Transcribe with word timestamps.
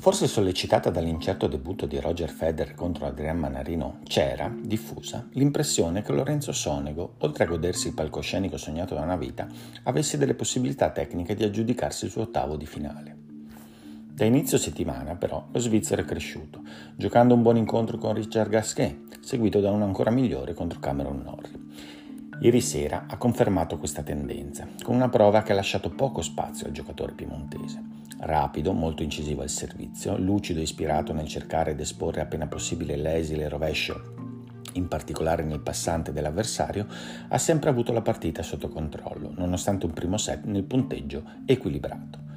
Forse 0.00 0.28
sollecitata 0.28 0.88
dall'incerto 0.88 1.46
debutto 1.46 1.84
di 1.84 2.00
Roger 2.00 2.30
Federer 2.30 2.74
contro 2.74 3.04
Adrian 3.04 3.36
Manarino, 3.36 3.98
c'era, 4.04 4.50
diffusa, 4.50 5.28
l'impressione 5.32 6.00
che 6.00 6.12
Lorenzo 6.12 6.52
Sonego, 6.52 7.16
oltre 7.18 7.44
a 7.44 7.46
godersi 7.46 7.88
il 7.88 7.92
palcoscenico 7.92 8.56
sognato 8.56 8.94
da 8.94 9.02
una 9.02 9.18
vita, 9.18 9.46
avesse 9.82 10.16
delle 10.16 10.32
possibilità 10.32 10.88
tecniche 10.88 11.34
di 11.34 11.44
aggiudicarsi 11.44 12.06
il 12.06 12.10
suo 12.10 12.22
ottavo 12.22 12.56
di 12.56 12.64
finale. 12.64 13.14
Da 14.14 14.24
inizio 14.24 14.56
settimana, 14.56 15.16
però, 15.16 15.46
lo 15.52 15.58
svizzero 15.58 16.00
è 16.00 16.06
cresciuto, 16.06 16.62
giocando 16.96 17.34
un 17.34 17.42
buon 17.42 17.58
incontro 17.58 17.98
con 17.98 18.14
Richard 18.14 18.48
Gasquet, 18.48 19.18
seguito 19.20 19.60
da 19.60 19.70
uno 19.70 19.84
ancora 19.84 20.10
migliore 20.10 20.54
contro 20.54 20.80
Cameron 20.80 21.20
Norrie. 21.22 21.58
Ieri 22.42 22.62
sera 22.62 23.04
ha 23.06 23.18
confermato 23.18 23.76
questa 23.76 24.02
tendenza, 24.02 24.66
con 24.82 24.94
una 24.94 25.10
prova 25.10 25.42
che 25.42 25.52
ha 25.52 25.54
lasciato 25.54 25.90
poco 25.90 26.22
spazio 26.22 26.66
al 26.66 26.72
giocatore 26.72 27.12
piemontese. 27.12 27.82
Rapido, 28.20 28.72
molto 28.72 29.02
incisivo 29.02 29.42
al 29.42 29.50
servizio, 29.50 30.16
lucido 30.16 30.58
e 30.58 30.62
ispirato 30.62 31.12
nel 31.12 31.28
cercare 31.28 31.72
ed 31.72 31.80
esporre 31.80 32.22
appena 32.22 32.46
possibile 32.46 32.96
l'esile 32.96 33.46
rovescio 33.46 34.14
in 34.74 34.88
particolare 34.88 35.42
nel 35.42 35.60
passante 35.60 36.12
dell'avversario, 36.12 36.86
ha 37.28 37.38
sempre 37.38 37.68
avuto 37.68 37.92
la 37.92 38.00
partita 38.00 38.42
sotto 38.42 38.68
controllo, 38.68 39.32
nonostante 39.36 39.84
un 39.84 39.92
primo 39.92 40.16
set 40.16 40.44
nel 40.44 40.64
punteggio 40.64 41.22
equilibrato. 41.44 42.29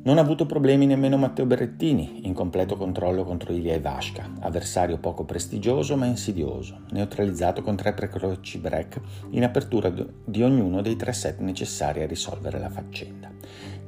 Non 0.00 0.16
ha 0.16 0.20
avuto 0.20 0.46
problemi 0.46 0.86
nemmeno 0.86 1.16
Matteo 1.16 1.44
Berrettini, 1.44 2.26
in 2.26 2.32
completo 2.32 2.76
controllo 2.76 3.24
contro 3.24 3.52
Ilya 3.52 3.74
Ivashka, 3.74 4.30
avversario 4.40 4.98
poco 4.98 5.24
prestigioso 5.24 5.96
ma 5.96 6.06
insidioso, 6.06 6.82
neutralizzato 6.92 7.62
con 7.62 7.74
tre 7.74 7.92
precroci 7.92 8.58
break 8.58 9.00
in 9.30 9.42
apertura 9.42 9.92
di 10.24 10.42
ognuno 10.42 10.82
dei 10.82 10.94
tre 10.96 11.12
set 11.12 11.40
necessari 11.40 12.02
a 12.02 12.06
risolvere 12.06 12.60
la 12.60 12.70
faccenda. 12.70 13.28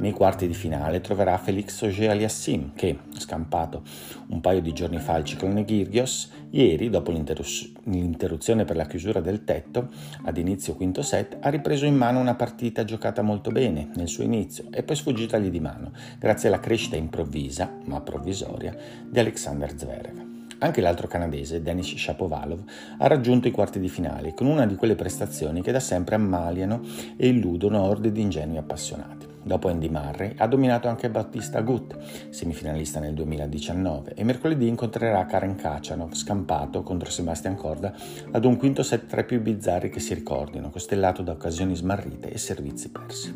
Nei 0.01 0.13
quarti 0.13 0.47
di 0.47 0.55
finale 0.55 1.03
troverà 1.03 1.37
Felix 1.37 1.83
Auger-Aliassime 1.83 2.71
che, 2.75 3.01
scampato 3.19 3.83
un 4.29 4.41
paio 4.41 4.63
di 4.63 4.73
giorni 4.73 4.99
fa 4.99 5.13
al 5.13 5.25
ciclone 5.25 5.67
Girgios, 5.67 6.31
ieri, 6.53 6.89
dopo 6.89 7.11
l'interruzione 7.11 8.65
per 8.65 8.77
la 8.77 8.87
chiusura 8.87 9.21
del 9.21 9.45
tetto, 9.45 9.91
ad 10.23 10.39
inizio 10.39 10.75
quinto 10.75 11.03
set, 11.03 11.37
ha 11.41 11.51
ripreso 11.51 11.85
in 11.85 11.97
mano 11.97 12.19
una 12.19 12.35
partita 12.35 12.83
giocata 12.85 13.21
molto 13.21 13.51
bene 13.51 13.91
nel 13.95 14.09
suo 14.09 14.25
inizio 14.25 14.65
e 14.71 14.83
poi 14.83 14.97
sfuggitagli 14.97 15.51
di 15.51 15.61
mano, 15.61 15.93
grazie 16.19 16.49
alla 16.49 16.61
crescita 16.61 16.97
improvvisa, 16.97 17.71
ma 17.85 18.01
provvisoria, 18.01 18.75
di 19.07 19.19
Alexander 19.19 19.79
Zverev. 19.79 20.29
Anche 20.61 20.81
l'altro 20.81 21.09
canadese, 21.09 21.61
Denis 21.61 21.95
Shapovalov, 21.95 22.63
ha 22.97 23.07
raggiunto 23.07 23.49
i 23.49 23.51
quarti 23.51 23.79
di 23.79 23.91
finale 23.91 24.33
con 24.33 24.47
una 24.47 24.65
di 24.65 24.77
quelle 24.77 24.95
prestazioni 24.95 25.61
che 25.61 25.73
da 25.73 25.81
sempre 25.81 26.15
ammaliano 26.15 26.81
e 27.19 27.29
illudono 27.29 27.83
orde 27.83 28.11
di 28.11 28.23
ingenui 28.23 28.57
appassionati. 28.57 29.20
Dopo 29.43 29.69
Andy 29.69 29.89
Murray 29.89 30.35
ha 30.37 30.47
dominato 30.47 30.89
anche 30.89 31.09
Battista 31.09 31.63
Gut, 31.63 31.97
semifinalista 32.29 33.01
nel 33.01 33.15
2019, 33.15 34.13
e 34.15 34.23
mercoledì 34.23 34.69
incontrerà 34.69 35.25
Karen 35.25 35.57
Kachanov, 35.57 36.13
scampato 36.13 36.83
contro 36.83 37.11
Sebastian 37.11 37.57
Corda 37.57 37.93
ad 38.31 38.45
un 38.45 38.57
quinto 38.57 38.83
set 38.83 39.07
tra 39.07 39.23
i 39.23 39.25
più 39.25 39.41
bizzarri 39.41 39.89
che 39.89 40.01
si 40.01 40.13
ricordino, 40.13 40.71
costellato 40.71 41.23
da 41.23 41.33
occasioni 41.33 41.75
smarrite 41.75 42.31
e 42.31 42.39
servizi 42.39 42.91
persi. 42.91 43.35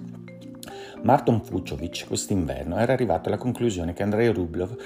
Marton 1.03 1.43
Fucovic 1.43 2.07
quest'inverno 2.07 2.77
era 2.79 2.93
arrivato 2.93 3.29
alla 3.29 3.39
conclusione 3.39 3.93
che 3.93 4.03
Andrei 4.03 4.29
Rublov 4.29 4.77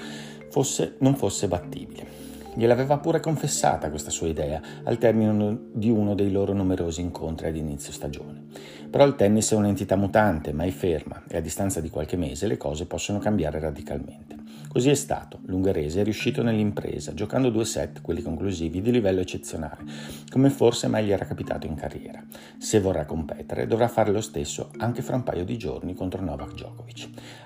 fosse, 0.49 0.95
non 0.99 1.15
fosse 1.15 1.47
battibile. 1.47 2.28
Gliel'aveva 2.55 2.97
pure 2.97 3.19
confessata 3.19 3.89
questa 3.89 4.09
sua 4.09 4.27
idea 4.27 4.61
al 4.83 4.97
termine 4.97 5.59
di 5.71 5.89
uno 5.89 6.15
dei 6.15 6.31
loro 6.31 6.53
numerosi 6.53 7.01
incontri 7.01 7.47
ad 7.47 7.55
inizio 7.55 7.91
stagione. 7.91 8.45
Però 8.89 9.05
il 9.05 9.15
tennis 9.15 9.51
è 9.51 9.55
un'entità 9.55 9.95
mutante, 9.95 10.51
mai 10.51 10.71
ferma, 10.71 11.23
e 11.27 11.37
a 11.37 11.41
distanza 11.41 11.79
di 11.79 11.89
qualche 11.89 12.17
mese 12.17 12.47
le 12.47 12.57
cose 12.57 12.85
possono 12.85 13.19
cambiare 13.19 13.59
radicalmente. 13.59 14.35
Così 14.67 14.89
è 14.89 14.95
stato. 14.95 15.39
L'ungherese 15.45 16.01
è 16.01 16.03
riuscito 16.03 16.41
nell'impresa, 16.41 17.13
giocando 17.13 17.49
due 17.49 17.65
set, 17.65 18.01
quelli 18.01 18.21
conclusivi, 18.21 18.81
di 18.81 18.91
livello 18.91 19.21
eccezionale, 19.21 19.83
come 20.29 20.49
forse 20.49 20.87
mai 20.87 21.05
gli 21.05 21.11
era 21.11 21.25
capitato 21.25 21.67
in 21.67 21.75
carriera. 21.75 22.23
Se 22.57 22.79
vorrà 22.79 23.05
competere, 23.05 23.67
dovrà 23.67 23.87
fare 23.87 24.11
lo 24.11 24.21
stesso 24.21 24.71
anche 24.77 25.01
fra 25.01 25.15
un 25.15 25.23
paio 25.23 25.45
di 25.45 25.57
giorni 25.57 25.93
contro 25.93 26.21
Novak 26.21 26.53
Djokovic. 26.53 26.88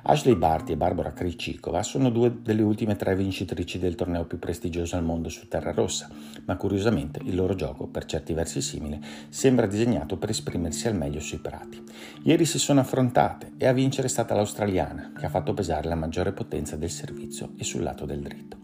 Ashley 0.05 0.35
Barty 0.35 0.73
e 0.73 0.75
Barbara 0.75 1.13
Krejcikova 1.13 1.81
sono 1.81 2.09
due 2.09 2.41
delle 2.41 2.61
ultime 2.61 2.97
tre 2.97 3.15
vincitrici 3.15 3.79
del 3.79 3.95
torneo 3.95 4.25
più 4.25 4.37
prestigioso 4.37 4.97
al 4.97 5.03
mondo 5.03 5.29
su 5.29 5.47
terra 5.47 5.71
rossa, 5.71 6.09
ma 6.43 6.57
curiosamente 6.57 7.21
il 7.23 7.35
loro 7.35 7.55
gioco, 7.55 7.87
per 7.87 8.03
certi 8.03 8.33
versi 8.33 8.61
simile, 8.61 8.99
sembra 9.29 9.65
disegnato 9.65 10.17
per 10.17 10.31
esprimersi 10.31 10.89
al 10.89 10.97
meglio 10.97 11.21
sui 11.21 11.37
prati. 11.37 11.81
Ieri 12.23 12.43
si 12.43 12.59
sono 12.59 12.81
affrontate 12.81 13.53
e 13.57 13.65
a 13.65 13.71
vincere 13.71 14.07
è 14.07 14.09
stata 14.09 14.35
l'australiana, 14.35 15.13
che 15.17 15.25
ha 15.25 15.29
fatto 15.29 15.53
pesare 15.53 15.87
la 15.87 15.95
maggiore 15.95 16.33
potenza 16.33 16.75
del 16.75 16.91
servizio 16.91 17.53
e 17.55 17.63
sul 17.63 17.83
lato 17.83 18.03
del 18.03 18.19
dritto. 18.19 18.57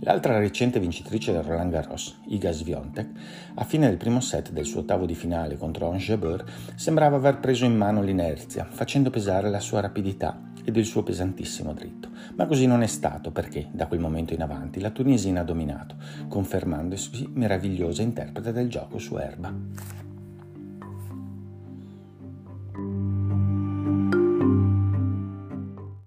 L'altra 0.00 0.36
recente 0.36 0.78
vincitrice 0.78 1.32
del 1.32 1.42
Roland 1.42 1.70
Garros, 1.70 2.18
Iga 2.26 2.50
Swiatek, 2.50 3.08
a 3.54 3.64
fine 3.64 3.88
del 3.88 3.96
primo 3.96 4.20
set 4.20 4.50
del 4.50 4.66
suo 4.66 4.80
ottavo 4.80 5.06
di 5.06 5.14
finale 5.14 5.56
contro 5.56 5.90
Ange 5.90 6.04
Jabeur, 6.04 6.44
sembrava 6.74 7.16
aver 7.16 7.38
preso 7.38 7.64
in 7.64 7.76
mano 7.76 8.02
l'inerzia, 8.02 8.66
facendo 8.68 9.08
pesare 9.08 9.48
la 9.48 9.60
sua 9.60 9.80
rapidità 9.80 10.50
ed 10.64 10.76
il 10.82 10.88
suo 10.88 11.02
pesantissimo 11.02 11.72
dritto. 11.72 12.10
Ma 12.36 12.46
così 12.46 12.66
non 12.66 12.82
è 12.82 12.86
stato 12.86 13.30
perché, 13.30 13.68
da 13.72 13.86
quel 13.86 14.00
momento 14.00 14.34
in 14.34 14.42
avanti, 14.42 14.80
la 14.80 14.90
tunisina 14.90 15.40
ha 15.40 15.44
dominato, 15.44 15.96
confermandosi 16.28 17.30
meravigliosa 17.34 18.02
interprete 18.02 18.52
del 18.52 18.68
gioco 18.68 18.98
su 18.98 19.16
erba. 19.16 20.11